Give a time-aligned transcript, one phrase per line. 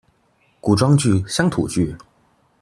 [0.59, 1.95] 古裝劇，鄉土劇